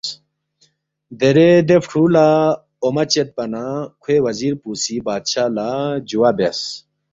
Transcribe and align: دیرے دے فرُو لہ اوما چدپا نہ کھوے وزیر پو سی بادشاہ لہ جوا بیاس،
دیرے 1.19 1.49
دے 1.67 1.77
فرُو 1.87 2.03
لہ 2.13 2.25
اوما 2.83 3.03
چدپا 3.11 3.43
نہ 3.53 3.63
کھوے 4.01 4.17
وزیر 4.25 4.53
پو 4.61 4.69
سی 4.81 4.95
بادشاہ 5.05 5.49
لہ 5.55 5.69
جوا 6.09 6.29
بیاس، 6.37 6.59